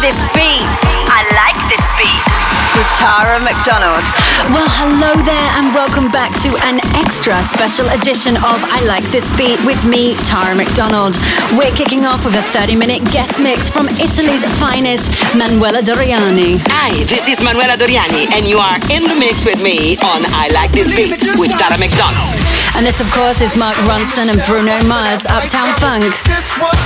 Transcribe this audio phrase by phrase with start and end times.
[0.00, 0.64] this beat.
[1.12, 2.24] I like this beat.
[2.72, 4.00] With Tara McDonald.
[4.48, 9.28] Well, hello there, and welcome back to an extra special edition of I Like This
[9.36, 11.20] Beat with me, Tara McDonald.
[11.52, 15.04] We're kicking off with a 30 minute guest mix from Italy's finest,
[15.36, 16.56] Manuela Doriani.
[16.72, 20.48] Hi, this is Manuela Doriani, and you are in the mix with me on I
[20.56, 22.32] Like This Beat with Tara McDonald.
[22.72, 26.08] And this, of course, is Mark Ronson and Bruno Mars, Uptown Funk,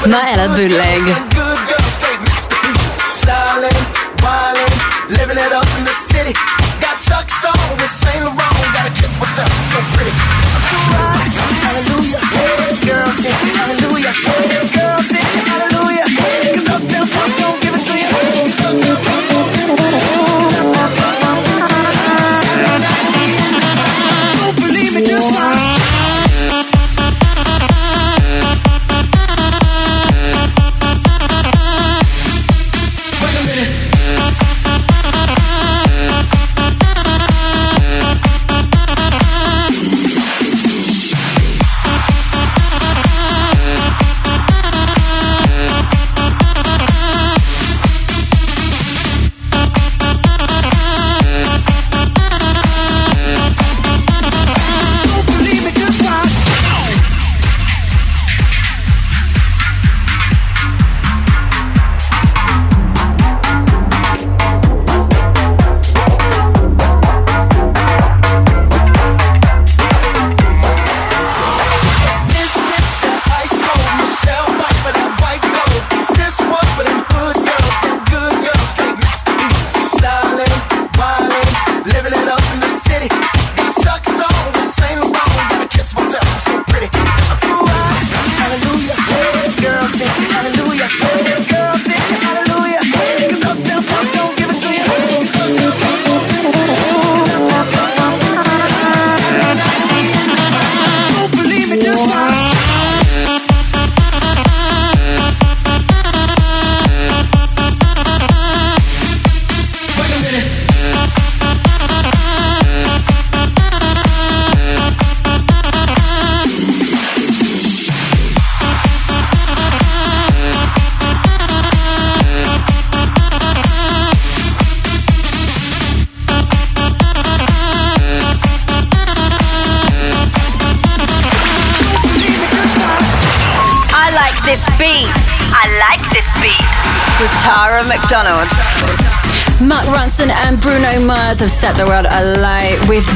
[0.03, 1.44] Maella Bootleg.
[5.35, 6.33] Living it up in the city.
[6.81, 8.75] Got Chuck's on with Saint Laurent.
[8.75, 10.11] Gotta kiss myself, I'm so pretty.
[10.11, 11.31] I'm too high,
[11.67, 12.21] hallelujah.
[12.23, 13.11] Hey, girl,
[13.59, 14.13] hallelujah.
[14.13, 14.74] Hey,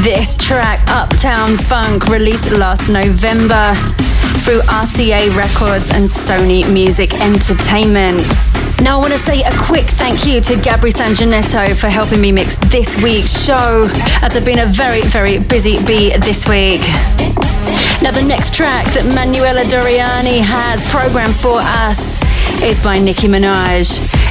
[0.03, 3.75] this track, Uptown Funk, released last November
[4.45, 8.19] through RCA Records and Sony Music Entertainment.
[8.81, 12.33] Now, I want to say a quick thank you to Gabri Sanjanetto for helping me
[12.33, 13.89] mix this week's show,
[14.23, 16.83] as I've been a very, very busy bee this week.
[18.03, 22.23] Now, the next track that Manuela Doriani has programmed for us
[22.63, 23.89] is by Nicki Minaj.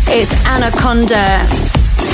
[0.09, 1.43] It's Anaconda,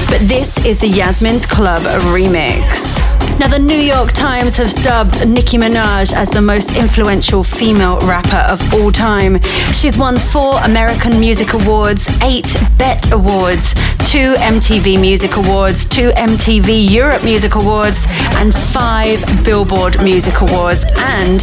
[0.10, 2.93] but this is the Yasmin's Club remix.
[3.40, 8.46] Now, the New York Times has dubbed Nicki Minaj as the most influential female rapper
[8.50, 9.42] of all time.
[9.74, 12.46] She's won four American Music Awards, eight
[12.78, 13.74] BET Awards,
[14.10, 18.06] two MTV Music Awards, two MTV Europe Music Awards,
[18.38, 20.86] and five Billboard Music Awards,
[21.18, 21.42] and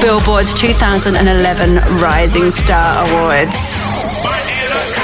[0.00, 3.52] Billboard's 2011 Rising Star Awards.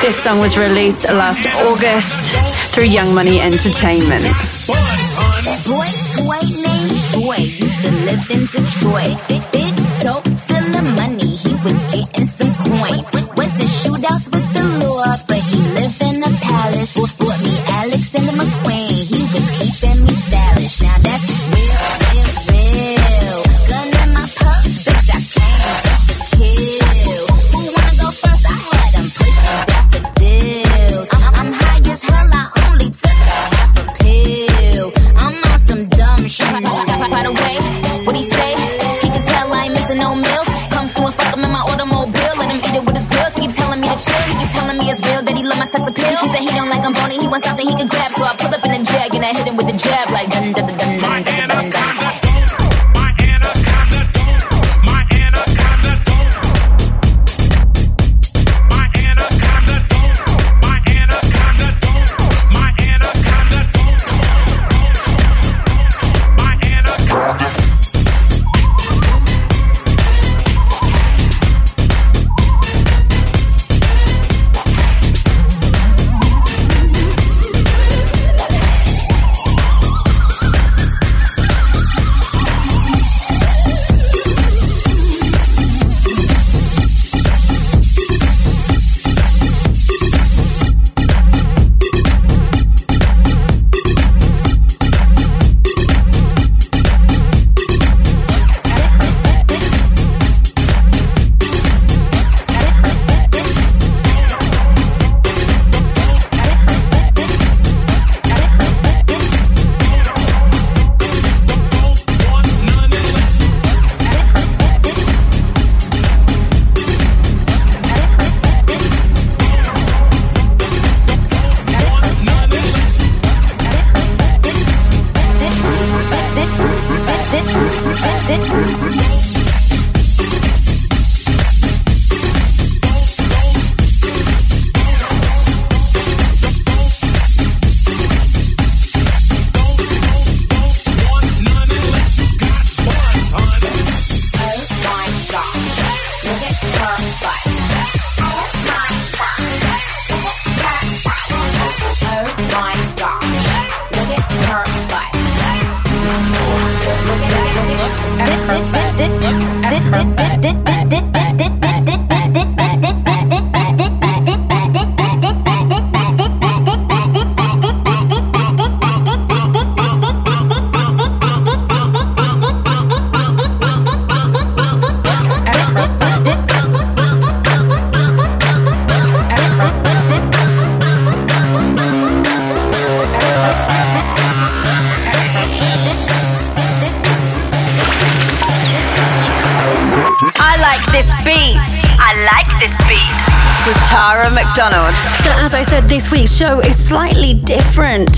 [0.00, 4.24] This song was released last August through Young Money Entertainment.
[5.42, 9.18] Boy, toy named Troy used to live in Detroit.
[9.50, 13.06] Big dope, stealing money, he was getting some coins.
[13.34, 16.11] Was the shootouts with the law, but he lived
[38.12, 38.52] what he say.
[39.00, 40.48] He can tell I ain't missing no meals.
[40.68, 42.34] Come through and fuck him in my automobile.
[42.36, 43.32] Let him eat it with his grills.
[43.40, 44.22] He keep telling me to chill.
[44.28, 46.16] He keep telling me it's real that he love my sex appeal.
[46.20, 47.16] He said he don't like I'm bony.
[47.16, 48.12] He wants something he can grab.
[48.12, 50.28] So I pull up in a jag and I hit him with a jab like
[50.28, 51.24] dun dun dun dun dun.
[51.24, 51.41] dun.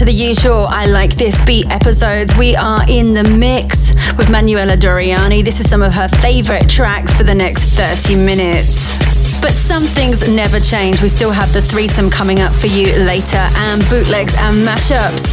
[0.05, 2.37] To the usual I Like This Beat episodes.
[2.37, 5.43] We are in the mix with Manuela Doriani.
[5.43, 9.41] This is some of her favorite tracks for the next 30 minutes.
[9.41, 11.01] But some things never change.
[11.01, 13.41] We still have the threesome coming up for you later,
[13.73, 15.25] and bootlegs and mashups.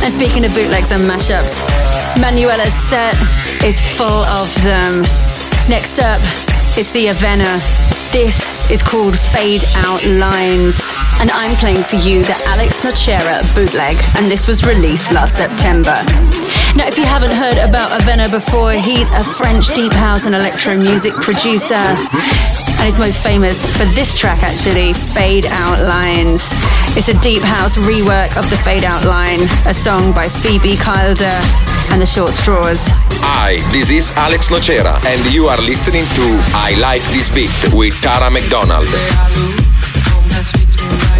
[0.00, 1.60] And speaking of bootlegs and mashups,
[2.16, 3.12] Manuela's set
[3.60, 5.04] is full of them.
[5.68, 6.22] Next up
[6.80, 7.60] is the Avener.
[8.08, 10.87] This is called Fade Out Lines.
[11.20, 15.98] And I'm playing for you the Alex Nocera bootleg, and this was released last September.
[16.78, 20.76] Now, if you haven't heard about Avener before, he's a French deep house and electro
[20.76, 26.46] music producer, and he's most famous for this track actually, Fade Out Lines.
[26.94, 31.42] It's a deep house rework of the Fade Out Line, a song by Phoebe Killdeer
[31.90, 32.78] and the Short Straws.
[33.26, 36.24] Hi, this is Alex Nocera, and you are listening to
[36.54, 38.86] I Like This Beat with Tara McDonald.
[40.38, 41.17] I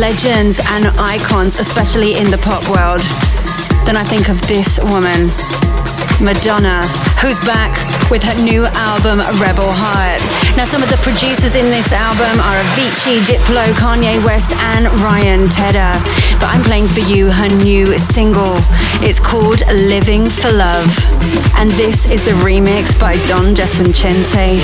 [0.00, 3.00] legends and icons, especially in the pop world,
[3.86, 5.30] then I think of this woman,
[6.18, 6.82] Madonna,
[7.22, 7.74] who's back
[8.10, 10.20] with her new album Rebel Heart.
[10.56, 15.46] Now, some of the producers in this album are Avicii, Diplo, Kanye West, and Ryan
[15.48, 15.94] Tedder.
[16.40, 18.58] But I'm playing for you her new single.
[19.06, 20.88] It's called Living for Love.
[21.56, 24.56] And this is the remix by Don Giacinchente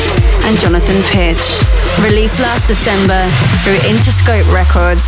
[0.44, 1.44] and Jonathan Pitch.
[2.02, 3.28] Released last December
[3.60, 5.04] through Interscope Records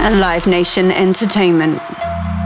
[0.00, 1.82] and Live Nation Entertainment.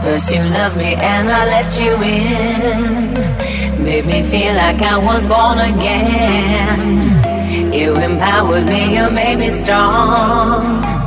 [0.03, 3.81] First you loved me and I let you in.
[3.81, 7.11] Made me feel like I was born again.
[7.73, 11.00] You empowered me, you made me strong.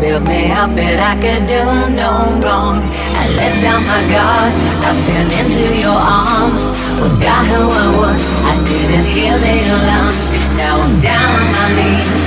[0.00, 1.62] Built me up and I could do
[1.98, 2.10] no
[2.42, 2.78] wrong.
[3.18, 4.52] I let down my guard,
[4.86, 6.64] I fell into your arms.
[7.02, 10.26] Forgot who I was, I didn't hear the alarms.
[10.54, 12.22] Now I'm down on my knees,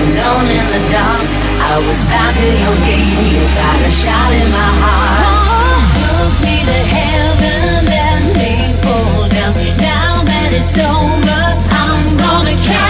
[0.00, 1.28] alone in the dark.
[1.70, 5.50] I was bound to your gate, you got a shot in my heart
[6.42, 9.52] me to heaven and me fall down.
[9.78, 11.42] Now that it's over,
[11.84, 12.89] I'm gonna carry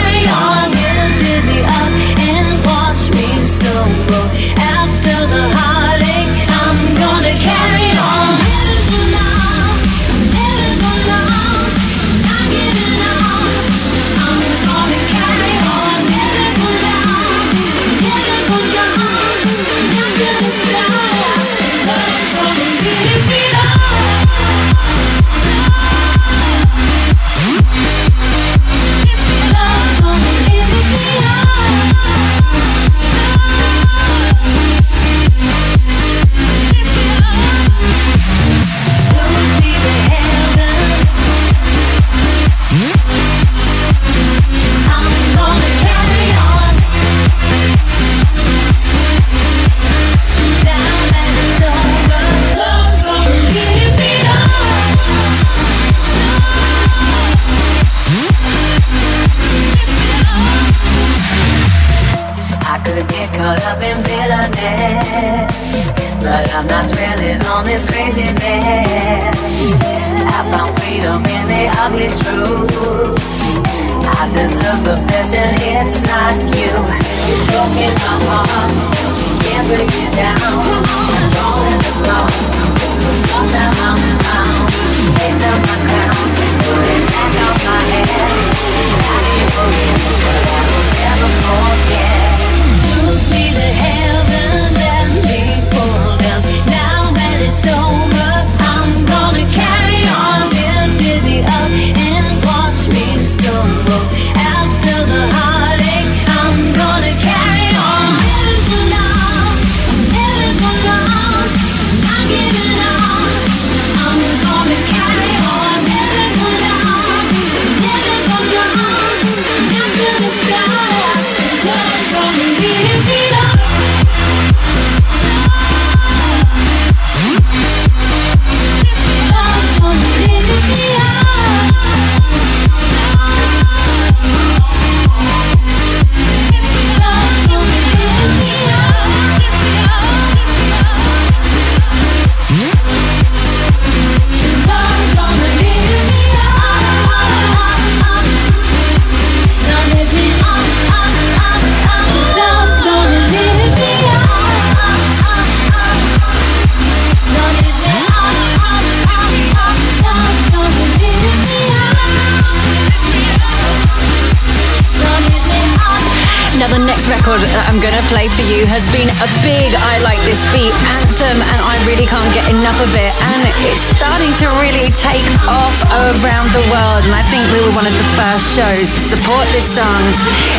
[179.53, 180.03] this song.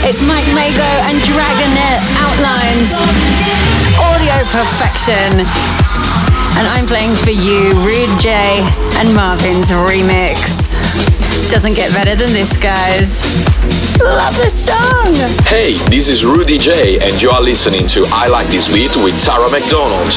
[0.03, 2.91] It's Mike Mago and Dragonette Outlines,
[3.99, 5.47] Audio Perfection.
[6.59, 8.59] And I'm playing for you Rude J
[8.99, 10.51] and Marvin's remix.
[11.49, 13.23] Doesn't get better than this, guys.
[14.01, 15.13] Love this song!
[15.47, 19.21] Hey, this is Rudy J, and you are listening to I Like This Beat with
[19.23, 20.11] Tara McDonald.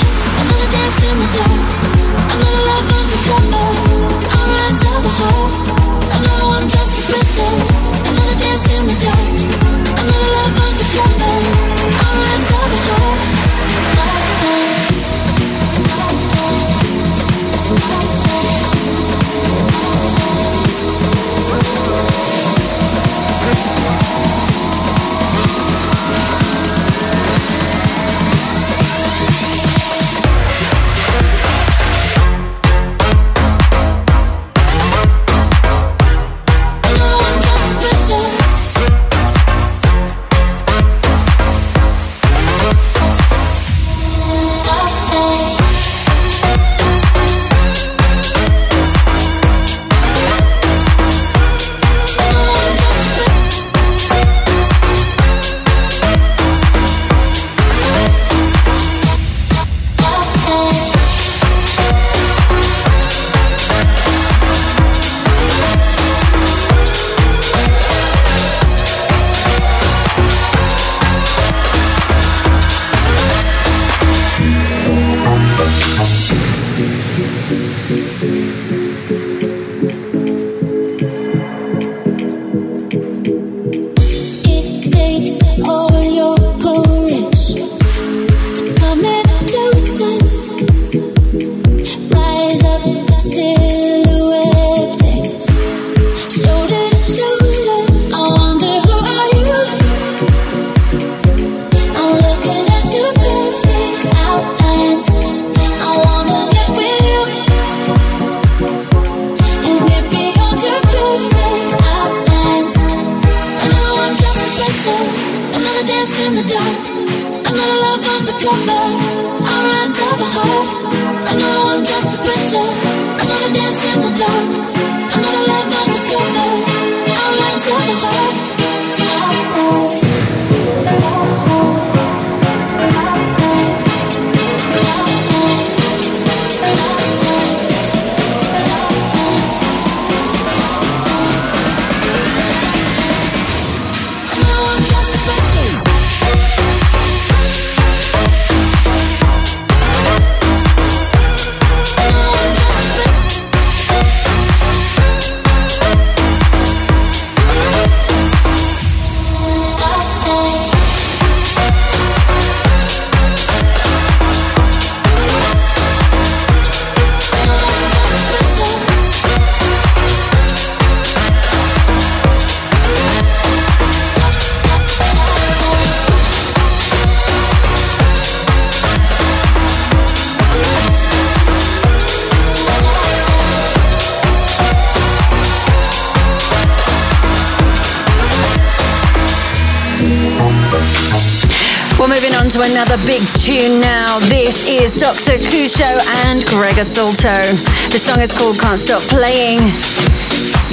[192.64, 194.18] Another big tune now.
[194.20, 195.36] This is Dr.
[195.36, 197.44] Kucho and Gregor Salto.
[197.92, 199.60] The song is called Can't Stop Playing.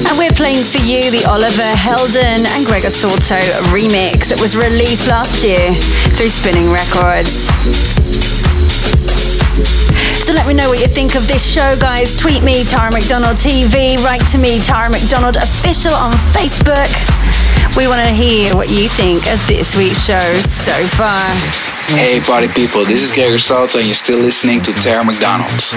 [0.07, 3.35] And we're playing for you the Oliver Heldens and Gregor Salto
[3.75, 5.75] remix that was released last year
[6.15, 7.51] through Spinning Records.
[10.23, 12.15] So let me know what you think of this show, guys.
[12.15, 13.99] Tweet me, Tara McDonald TV.
[13.99, 16.87] Write to me, Tara McDonald Official on Facebook.
[17.75, 21.70] We want to hear what you think of this week's show so far.
[21.93, 25.75] Hey, party people, this is Gregor Salto, and you're still listening to Tara McDonald's.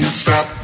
[0.00, 0.63] Can't stop.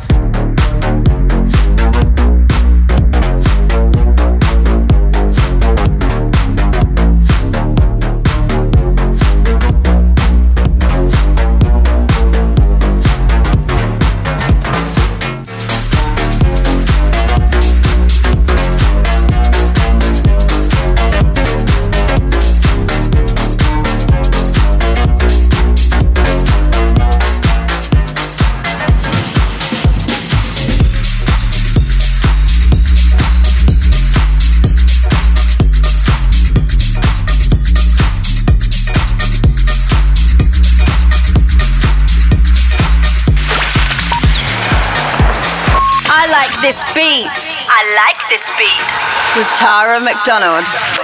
[46.70, 47.26] This beat.
[47.66, 48.86] I like this beat.
[49.36, 50.99] With Tara McDonald.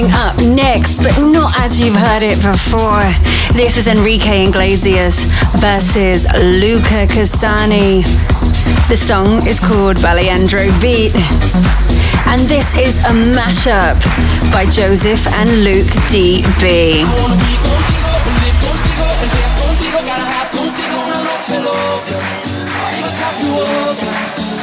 [0.00, 3.04] Coming up next, but not as you've heard it before.
[3.56, 5.24] This is Enrique Iglesias
[5.58, 8.04] versus Luca Casani.
[8.88, 11.12] The song is called Baleandro Beat.
[12.26, 14.00] And this is a mashup
[14.52, 17.04] by Joseph and Luke DB.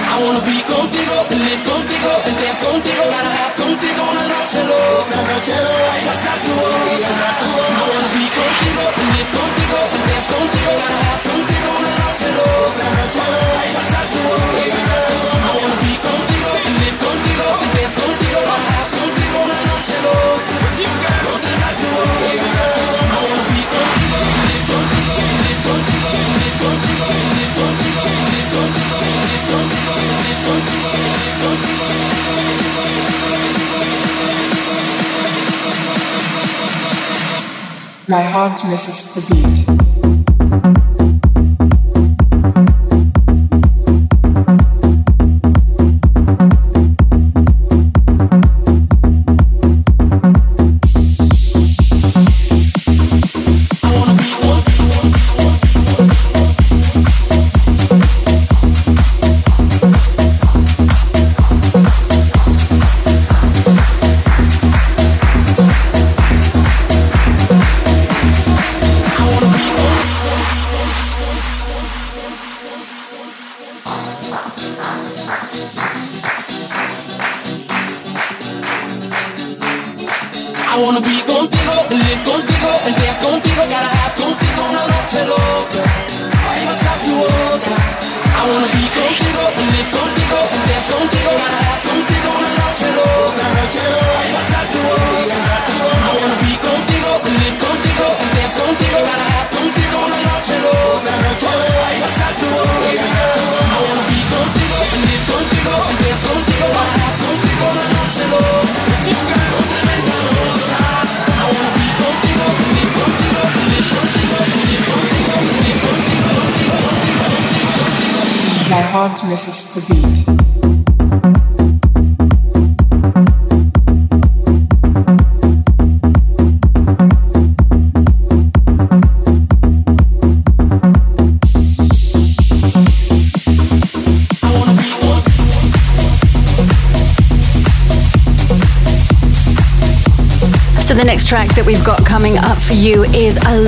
[0.09, 5.06] I wanna be contigo, live contigo, and dance contigo, gotta have contigo una noche loca.
[5.47, 6.66] Tell her why you're
[38.09, 39.66] My heart misses the beat.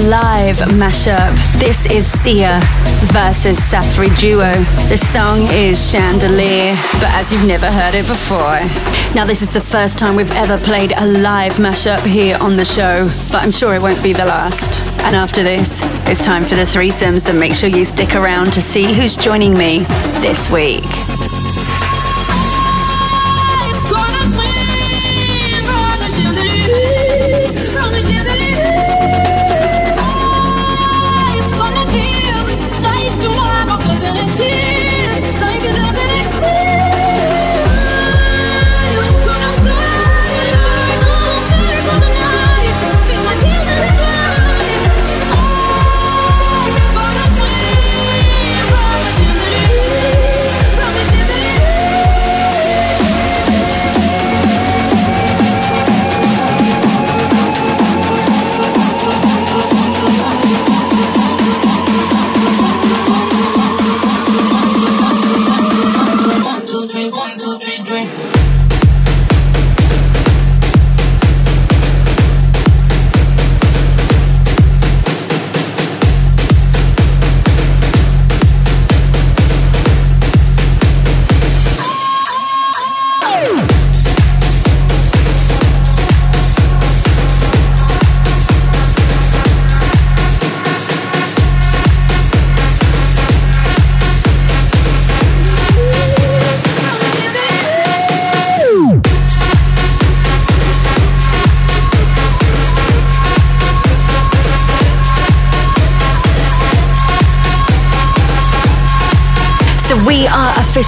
[0.03, 1.35] Live mashup.
[1.59, 2.59] This is Sia
[3.11, 4.51] versus Safri Duo.
[4.87, 8.59] The song is Chandelier, but as you've never heard it before.
[9.15, 12.65] Now, this is the first time we've ever played a live mashup here on the
[12.65, 14.79] show, but I'm sure it won't be the last.
[15.03, 18.61] And after this, it's time for the threesomes, and make sure you stick around to
[18.61, 19.79] see who's joining me
[20.21, 21.08] this week.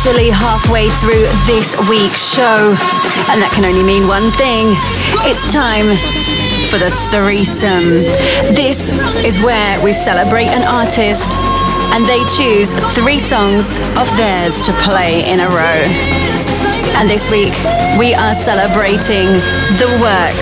[0.01, 2.73] Officially halfway through this week's show.
[3.29, 4.73] And that can only mean one thing
[5.29, 5.93] it's time
[6.73, 8.01] for the threesome.
[8.57, 8.89] This
[9.21, 11.29] is where we celebrate an artist
[11.93, 15.85] and they choose three songs of theirs to play in a row.
[16.97, 17.53] And this week,
[18.01, 19.29] we are celebrating
[19.77, 20.39] the work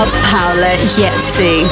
[0.00, 1.68] of Paola Iezzi.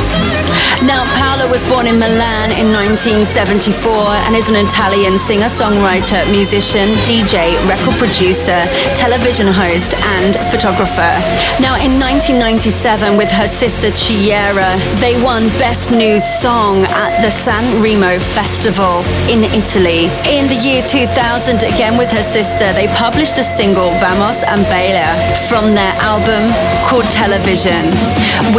[0.91, 3.79] Now, Paola was born in Milan in 1974
[4.27, 8.67] and is an Italian singer-songwriter, musician, DJ, record producer,
[8.99, 11.15] television host, and photographer.
[11.63, 17.63] Now, in 1997, with her sister Chiara, they won Best New Song at the San
[17.79, 20.11] Remo Festival in Italy.
[20.27, 25.15] In the year 2000, again with her sister, they published the single Vamos and Bailar
[25.47, 26.51] from their album
[26.83, 27.95] called Television,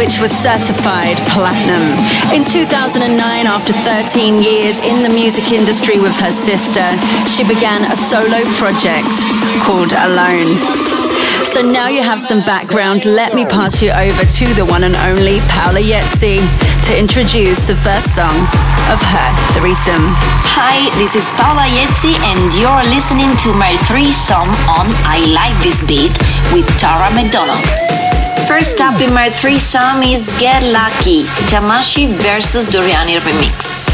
[0.00, 1.84] which was certified platinum.
[2.30, 6.86] In 2009, after 13 years in the music industry with her sister,
[7.26, 9.10] she began a solo project
[9.66, 10.54] called Alone.
[11.44, 14.96] So now you have some background, let me pass you over to the one and
[15.10, 16.38] only Paola Iezzi
[16.86, 18.46] to introduce the first song
[18.88, 20.14] of her threesome.
[20.56, 25.82] Hi, this is Paola Iezzi and you're listening to my threesome on I Like This
[25.84, 26.16] Beat
[26.54, 28.01] with Tara McDonald.
[28.46, 33.86] First up in my threesome is Get Lucky, Tamashi versus Doriani remix.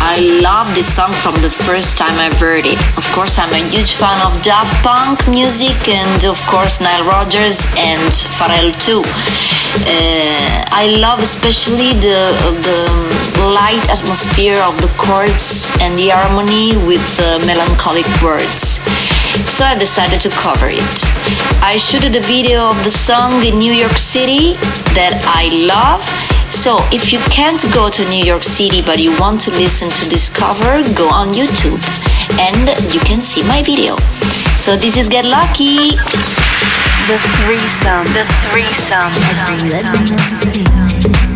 [0.00, 2.78] I love this song from the first time I heard it.
[2.96, 7.66] Of course, I'm a huge fan of Daft Punk music and, of course, Nile Rodgers
[7.76, 9.02] and Pharrell too.
[9.84, 12.32] Uh, I love especially the
[12.62, 12.80] the
[13.52, 18.78] light atmosphere of the chords and the harmony with uh, melancholic words.
[19.36, 20.94] So I decided to cover it.
[21.62, 24.54] I shooted a video of the song in New York City
[24.94, 26.02] that I love.
[26.50, 30.08] So if you can't go to New York City but you want to listen to
[30.08, 31.82] this cover, go on YouTube
[32.40, 33.96] and you can see my video.
[34.58, 35.96] So this is Get Lucky.
[37.08, 38.04] The threesome.
[38.12, 39.12] The threesome.
[41.04, 41.27] What is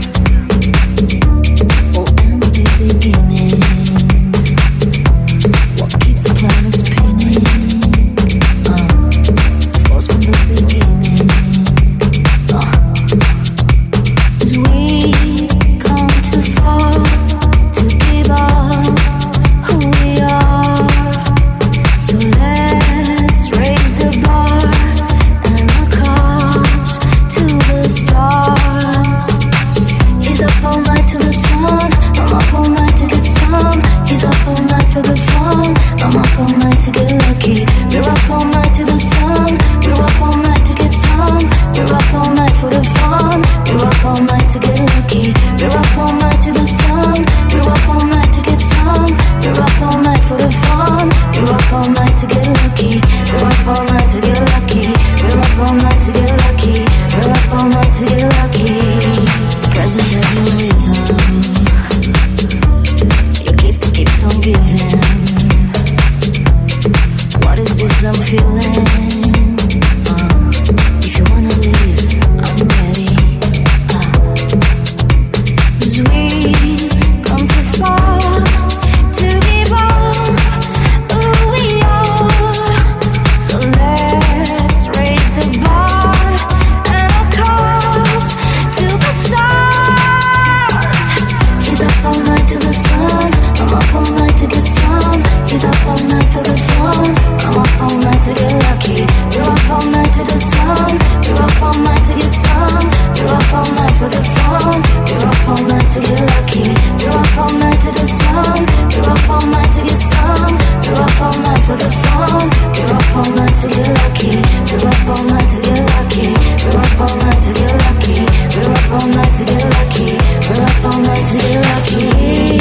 [119.75, 120.17] lucky.
[120.49, 122.52] We're up all night to be lucky.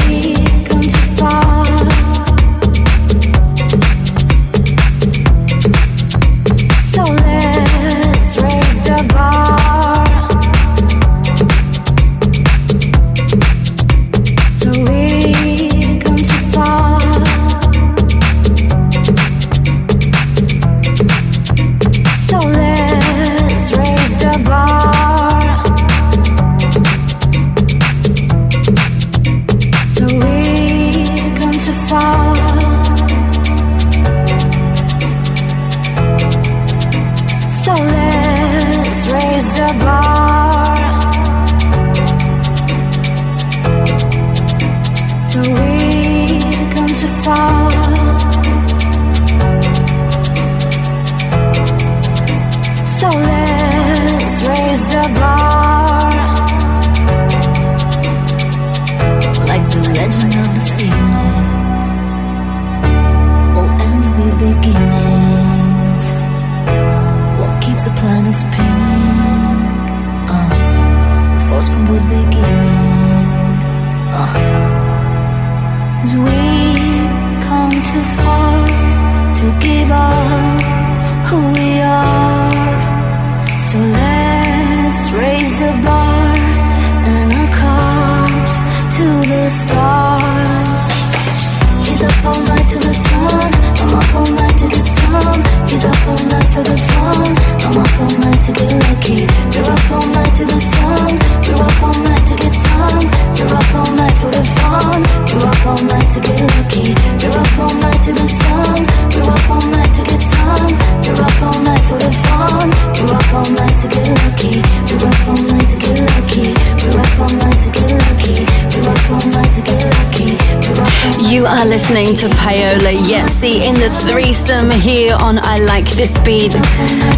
[121.82, 126.54] Listening to Paola Iezzi in the threesome here on I Like This Beat.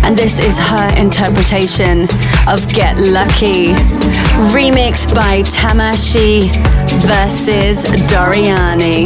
[0.05, 2.03] And this is her interpretation
[2.47, 3.73] of Get Lucky,
[4.55, 6.47] remixed by Tamashi
[7.03, 9.03] versus Doriani,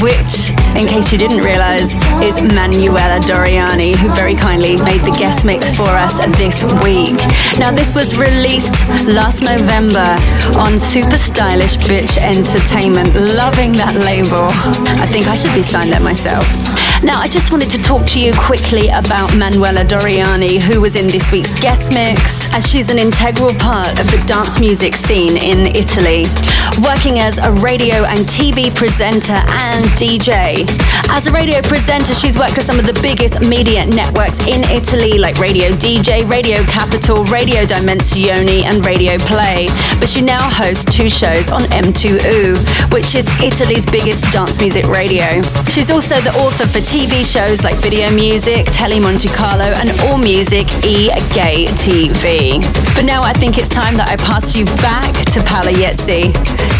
[0.00, 5.44] which in case you didn't realize, is Manuela Doriani, who very kindly made the guest
[5.44, 7.16] mix for us this week.
[7.58, 8.74] Now, this was released
[9.06, 10.16] last November
[10.56, 13.14] on Super Stylish Bitch Entertainment.
[13.14, 14.48] Loving that label.
[15.00, 16.46] I think I should be signed there myself.
[17.02, 21.08] Now, I just wanted to talk to you quickly about Manuela Doriani, who was in
[21.08, 25.66] this week's guest mix, as she's an integral part of the dance music scene in
[25.74, 26.24] Italy,
[26.80, 30.61] working as a radio and TV presenter and DJ.
[31.10, 35.18] As a radio presenter, she's worked with some of the biggest media networks in Italy,
[35.18, 39.68] like Radio DJ, Radio Capital, Radio Dimensione, and Radio Play.
[39.98, 42.56] But she now hosts two shows on M2U,
[42.92, 45.42] which is Italy's biggest dance music radio.
[45.68, 50.18] She's also the author for TV shows like Video Music, Tele Monte Carlo, and All
[50.18, 52.62] Music E Gay TV.
[52.94, 56.32] But now I think it's time that I pass you back to Paola Iezzi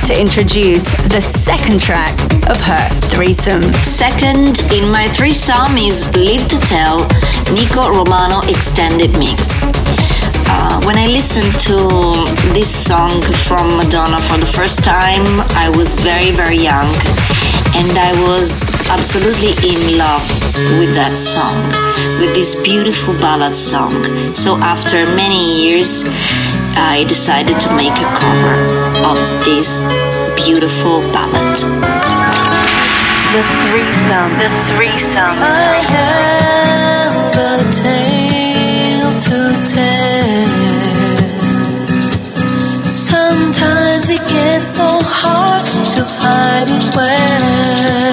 [0.07, 2.15] to introduce the second track
[2.49, 3.63] of her threesome.
[3.85, 7.05] Second in my threesome is Live to Tell
[7.53, 9.61] Nico Romano Extended Mix.
[10.49, 11.77] Uh, when I listened to
[12.57, 15.21] this song from Madonna for the first time,
[15.53, 16.89] I was very, very young
[17.77, 20.25] and I was absolutely in love
[20.81, 21.61] with that song,
[22.21, 23.93] with this beautiful ballad song.
[24.35, 26.05] So after many years,
[26.73, 28.57] I decided to make a cover
[29.05, 29.77] of this
[30.45, 31.57] beautiful ballad
[33.33, 35.39] the threesome, the threesome.
[35.41, 39.39] I have a tale to
[39.73, 40.45] tell.
[42.85, 45.65] Sometimes it gets so hard
[45.97, 48.12] to hide it well.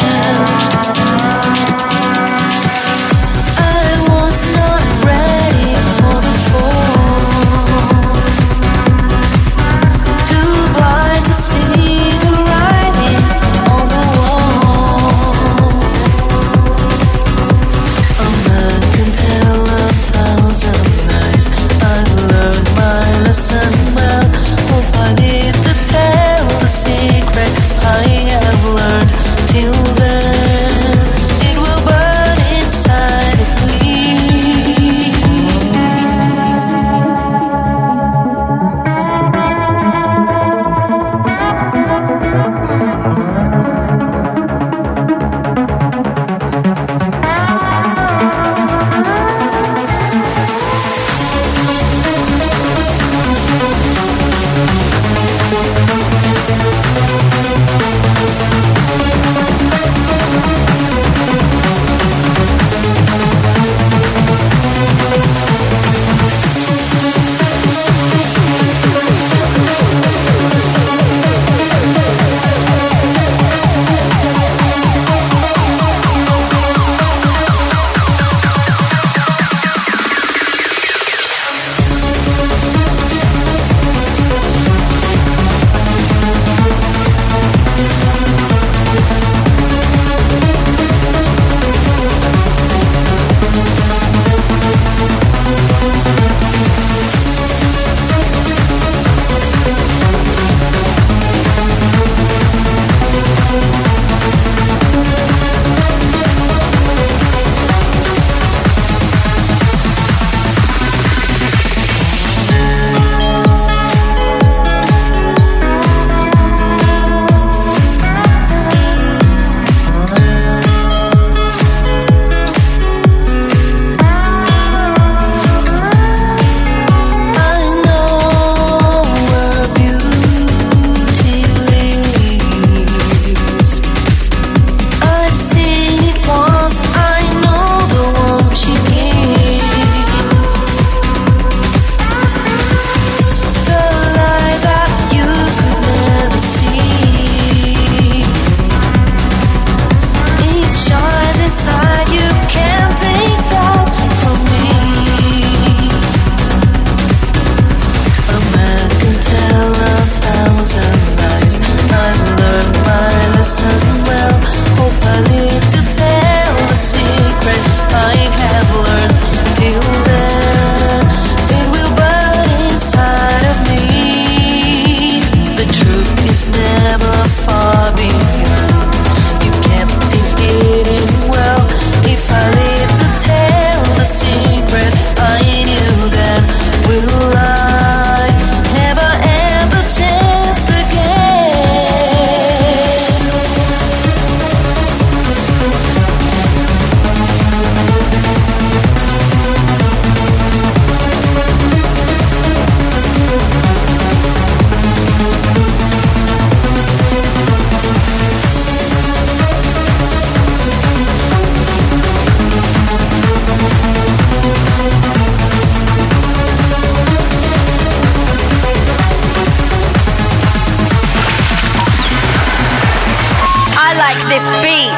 [224.40, 224.96] This beat.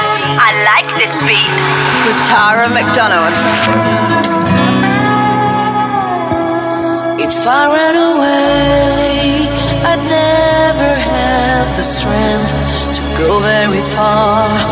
[0.47, 1.55] I like this beat.
[2.05, 3.35] With Tara McDonald.
[7.19, 9.47] If I ran away,
[9.89, 12.51] I'd never have the strength
[12.97, 14.70] to go very far.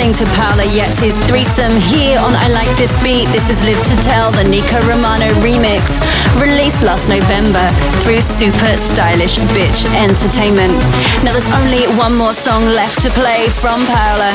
[0.00, 3.28] Listening to Paola Iezzi's threesome here on I Like This Beat.
[3.36, 5.92] This is Live to Tell, the Nico Romano remix,
[6.40, 7.60] released last November
[8.00, 10.72] through Super Stylish Bitch Entertainment.
[11.20, 14.32] Now there's only one more song left to play from Paola,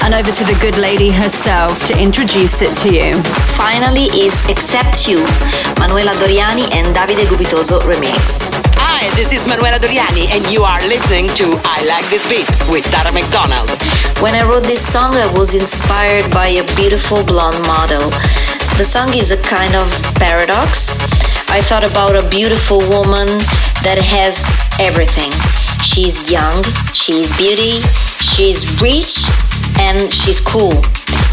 [0.00, 3.12] and over to the good lady herself to introduce it to you.
[3.52, 5.20] Finally is Except You,
[5.76, 8.48] Manuela Doriani and Davide Gubitoso remix.
[8.80, 12.88] Hi, this is Manuela Doriani, and you are listening to I Like This Beat with
[12.88, 13.68] Tara McDonald.
[14.22, 18.08] When I wrote this song, I was inspired by a beautiful blonde model.
[18.78, 20.94] The song is a kind of paradox.
[21.50, 23.26] I thought about a beautiful woman
[23.82, 24.46] that has
[24.78, 25.34] everything.
[25.82, 26.62] She's young,
[26.94, 27.82] she's beauty,
[28.22, 29.26] she's rich,
[29.82, 30.78] and she's cool.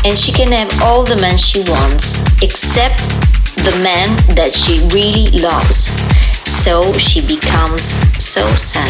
[0.01, 3.05] And she can have all the men she wants, except
[3.69, 5.93] the man that she really loves.
[6.41, 8.89] So she becomes so sad.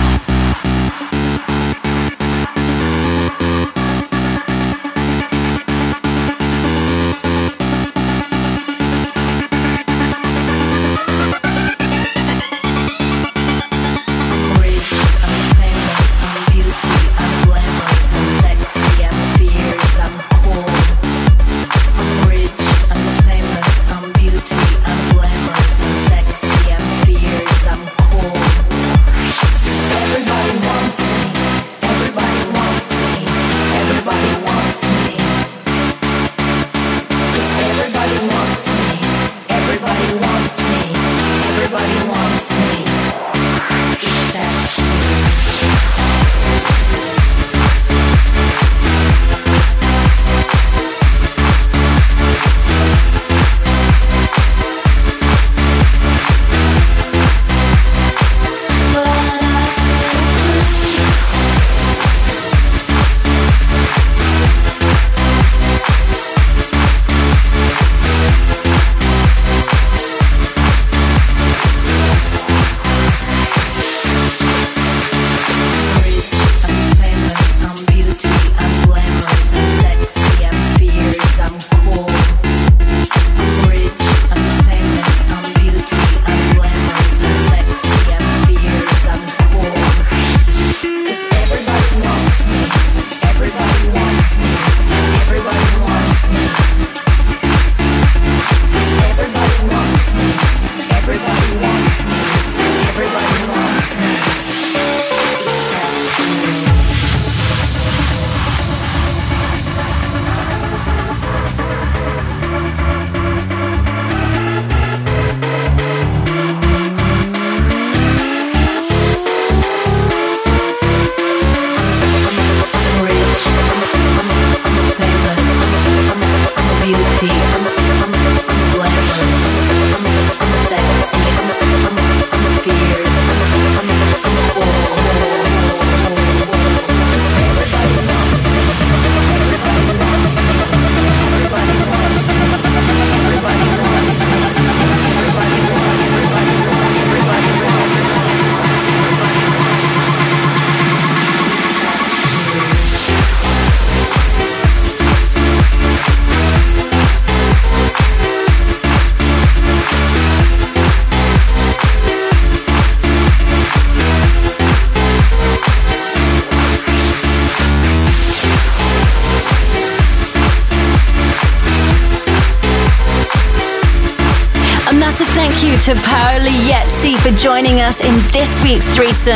[175.81, 179.33] to Paolo Iezzi for joining us in this week's threesome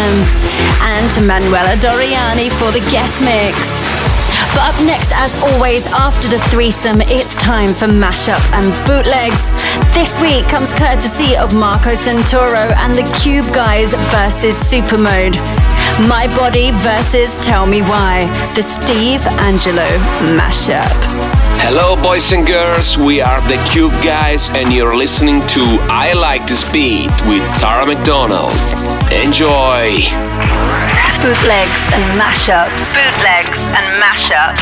[0.93, 3.57] and to Manuela Doriani for the guest mix.
[4.53, 9.49] But up next, as always, after the threesome, it's time for mashup and bootlegs.
[9.91, 15.33] This week comes courtesy of Marco Santoro and the Cube Guys versus Supermode.
[16.07, 19.89] My Body versus Tell Me Why, the Steve Angello
[20.37, 21.34] mashup.
[21.67, 22.95] Hello, boys and girls.
[22.95, 27.87] We are the Cube Guys, and you're listening to I Like This Beat with Tara
[27.87, 28.53] McDonald.
[29.11, 29.97] Enjoy.
[31.25, 32.85] Bootlegs and mashups.
[32.93, 34.61] Bootlegs and mashups.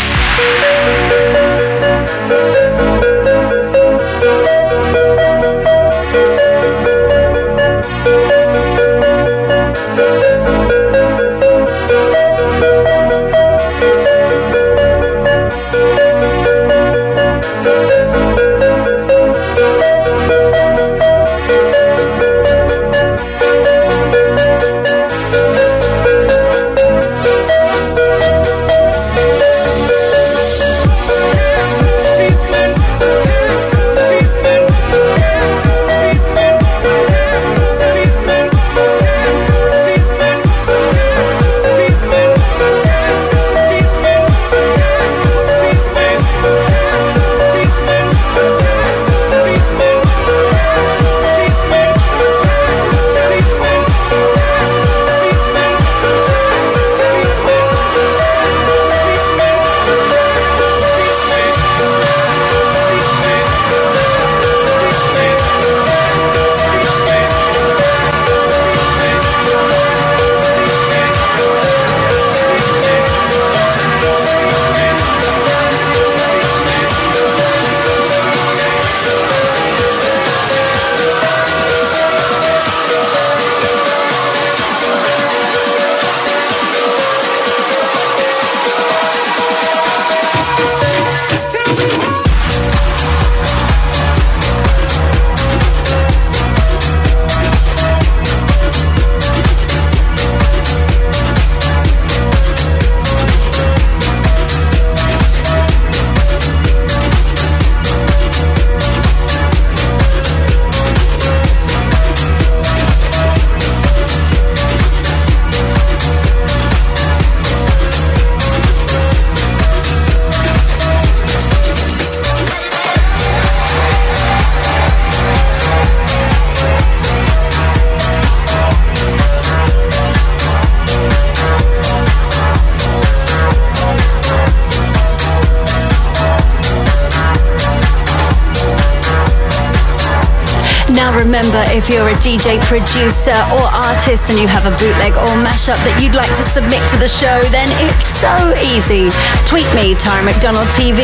[142.24, 146.46] DJ, producer, or artist and you have a bootleg or mashup that you'd like to
[146.56, 148.32] submit to the show, then it's so
[148.72, 149.12] easy.
[149.44, 151.04] Tweet me, Tara McDonald TV,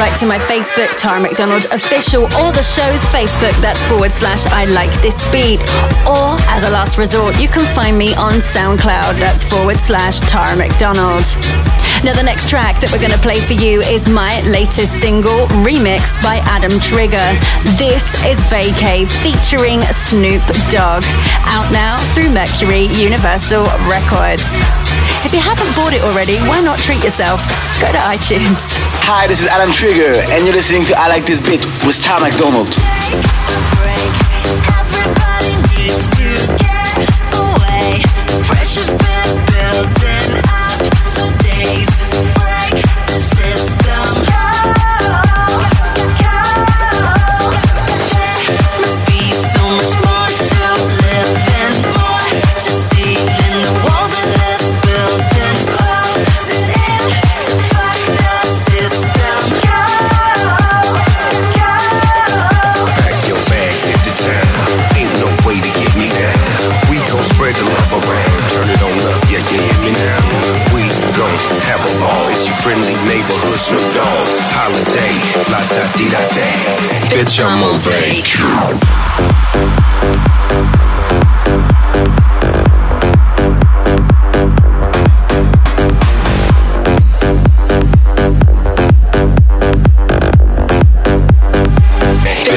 [0.00, 4.64] write to my Facebook, Tara McDonald Official, or the show's Facebook, that's forward slash I
[4.72, 5.60] like this beat.
[6.08, 10.56] Or, as a last resort, you can find me on SoundCloud, that's forward slash Tara
[10.56, 11.28] McDonald.
[12.04, 15.48] Now, the next track that we're going to play for you is my latest single,
[15.64, 17.34] remixed by Adam Trigger.
[17.74, 20.40] This is Vacay featuring Snoop
[20.70, 21.02] Dogg.
[21.50, 24.46] Out now through Mercury Universal Records.
[25.26, 27.42] If you haven't bought it already, why not treat yourself?
[27.82, 28.62] Go to iTunes.
[29.02, 32.20] Hi, this is Adam Trigger, and you're listening to I Like This Bit with Tara
[32.22, 32.70] McDonald.
[38.46, 39.83] Pressure's been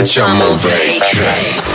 [0.07, 1.66] Bitch, I'm on vac.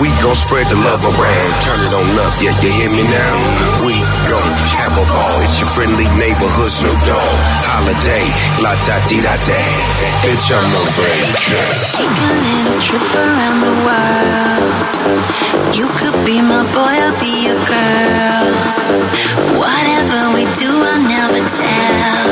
[0.00, 1.50] We gon' spread the love around.
[1.60, 3.34] Turn it on up, yeah, you hear me now?
[3.84, 4.00] We
[4.32, 5.36] gon' have a ball.
[5.44, 7.36] It's your friendly neighborhood Snoop Dogg.
[7.68, 8.24] Holiday,
[8.64, 9.60] la da di da da.
[10.24, 11.20] Bitch, I'm on break.
[11.92, 14.72] Take a little trip around the world.
[15.76, 18.48] You could be my boy, I'll be your girl.
[19.60, 22.24] Whatever we do, I'll never tell.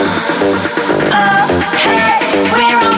[1.12, 1.53] Oh,
[1.85, 2.16] hey,
[2.49, 2.97] we're on vacation.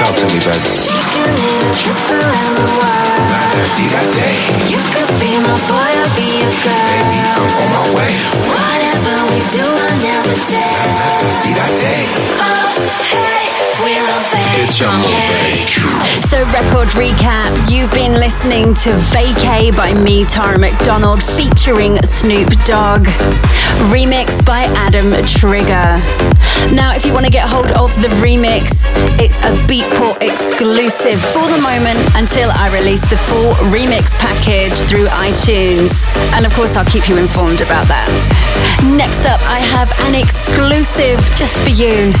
[0.00, 0.72] Talk to me, baby.
[0.88, 3.20] Take a trip around the world.
[3.28, 4.28] La da di da da.
[4.72, 6.88] You could be my boy, I'll be your girl.
[6.88, 8.12] Baby, I'm on my way.
[8.48, 10.88] Whatever we do, I'll never tell.
[10.96, 11.94] La da di da da.
[12.40, 12.80] Oh,
[13.12, 13.49] hey,
[13.82, 14.20] we're on
[14.54, 15.68] Bitch, I'm on break.
[16.28, 17.50] So, record recap.
[17.70, 23.06] You've been listening to Vacay by me, Tara McDonald, featuring Snoop Dogg.
[23.90, 26.00] Remixed by Adam Trigger.
[26.74, 28.84] Now, if you want to get hold of the remix,
[29.18, 35.06] it's a Beatport exclusive for the moment until I release the full remix package through
[35.08, 35.90] iTunes.
[36.36, 38.06] And of course, I'll keep you informed about that.
[38.84, 42.12] Next up, I have an exclusive just for you.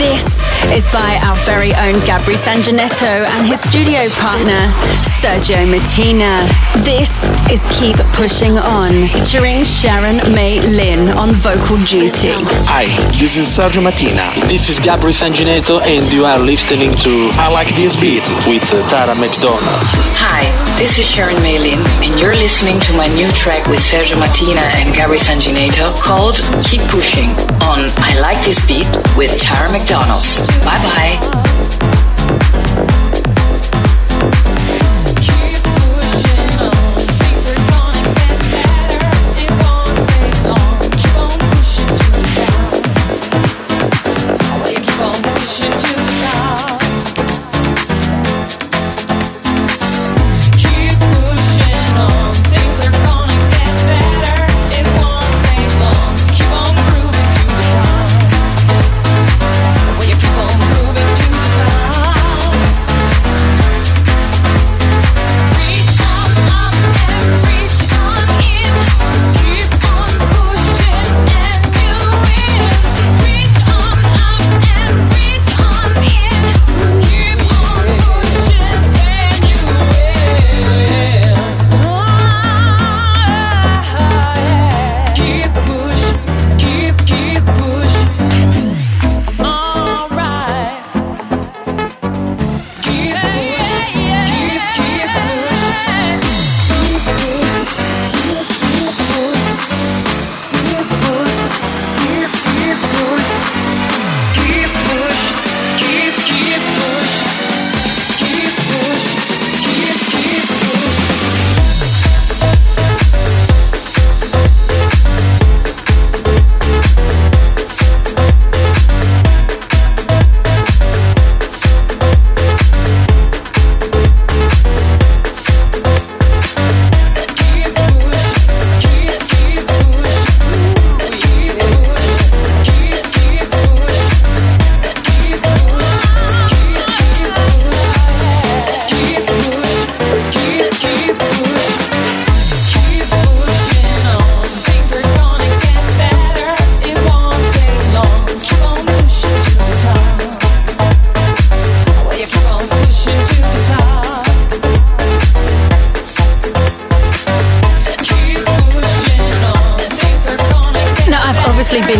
[0.00, 0.24] This
[0.72, 4.72] is by our very own Gabri Sanginetto and his studio partner,
[5.20, 6.46] Sergio Martina.
[6.86, 7.10] This
[7.50, 12.30] is Keep Pushing On, featuring Sharon May Linn on vocal duty.
[12.70, 12.86] Hi,
[13.18, 14.22] this is Sergio Mattina.
[14.46, 17.10] This is Gabri Sanginetto, and you are listening to
[17.42, 19.82] I Like This Beat with Tara McDonald.
[20.22, 20.46] Hi,
[20.78, 24.94] this is Sharon Malin, and you're listening to my new track with Sergio Martina and
[24.94, 27.34] Gabri Sanginetto called Keep Pushing
[27.66, 28.86] on I Like This Beat
[29.18, 30.22] with Tara McDonald.
[30.62, 31.85] Bye bye.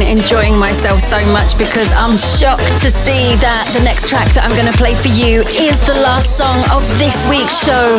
[0.07, 4.54] Enjoying myself so much because I'm shocked to see that the next track that I'm
[4.54, 7.98] going to play for you is the last song of this week's show.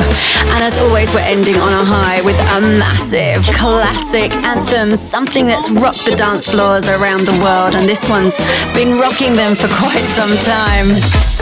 [0.55, 5.69] And as always, we're ending on a high with a massive classic anthem, something that's
[5.69, 7.75] rocked the dance floors around the world.
[7.75, 8.39] And this one's
[8.73, 10.87] been rocking them for quite some time.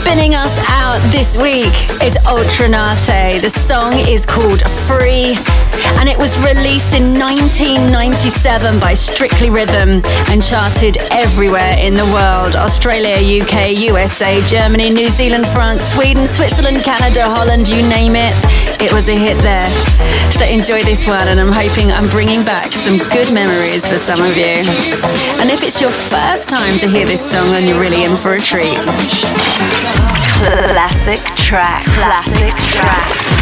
[0.05, 3.41] Spinning us out this week is Ultra Naté.
[3.41, 5.33] The song is called Free
[5.97, 12.55] and it was released in 1997 by Strictly Rhythm and charted everywhere in the world
[12.55, 18.33] Australia, UK, USA, Germany, New Zealand, France, Sweden, Switzerland, Canada, Holland, you name it.
[18.79, 19.69] It was a hit there.
[20.31, 24.21] So enjoy this one, and I'm hoping I'm bringing back some good memories for some
[24.21, 24.61] of you.
[25.39, 28.35] And if it's your first time to hear this song, then you're really in for
[28.35, 28.77] a treat.
[30.43, 31.85] Classic track.
[31.85, 33.34] Classic track.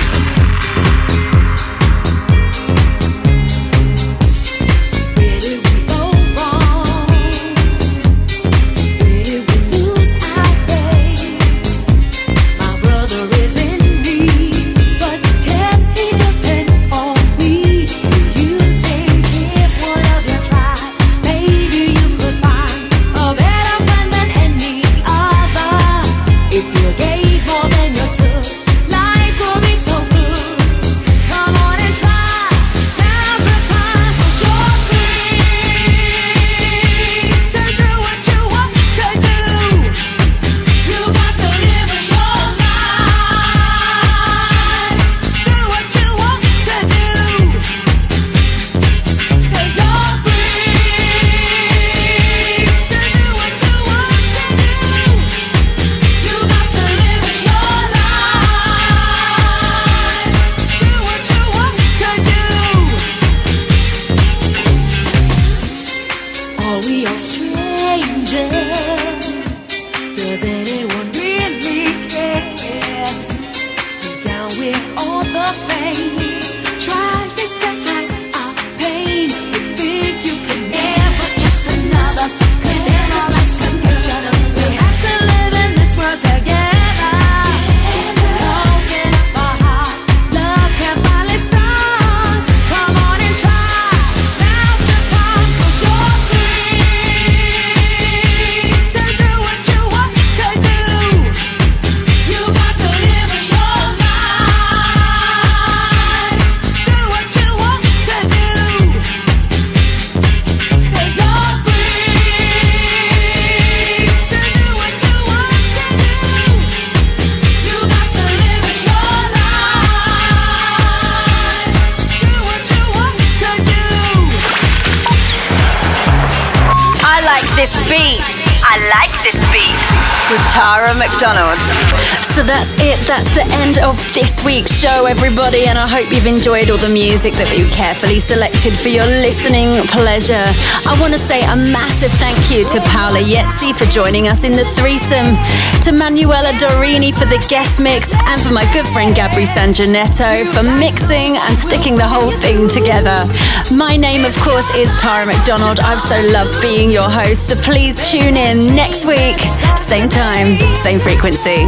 [134.14, 135.66] This week's show, everybody.
[135.66, 139.74] And I hope you've enjoyed all the music that we carefully selected for your listening
[139.90, 140.54] pleasure.
[140.86, 144.54] I want to say a massive thank you to Paola Iezzi for joining us in
[144.54, 145.34] the threesome,
[145.82, 150.62] to Manuela Doriani for the guest mix, and for my good friend Gabri Sanginetto for
[150.62, 153.26] mixing and sticking the whole thing together.
[153.74, 155.82] My name, of course, is Tara McDonald.
[155.82, 157.50] I've so loved being your host.
[157.50, 159.42] So please tune in next week,
[159.90, 161.66] same time, same frequency.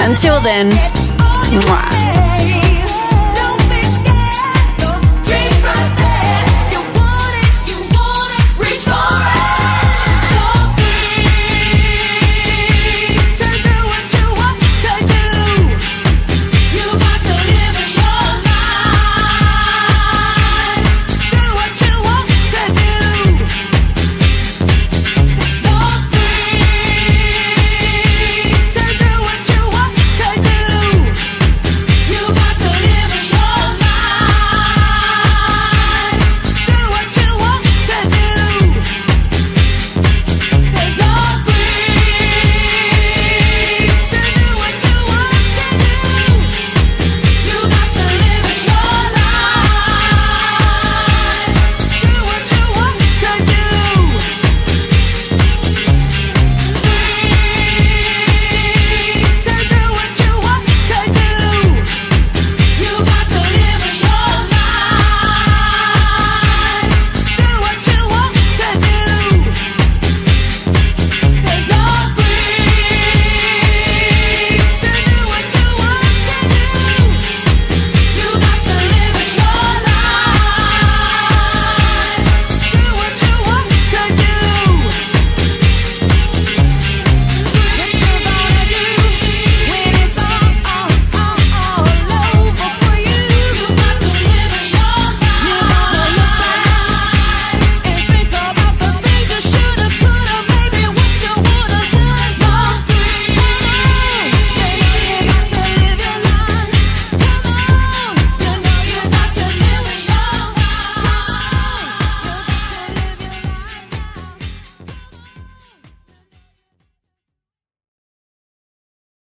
[0.00, 0.72] Until then,
[1.54, 2.03] 等会。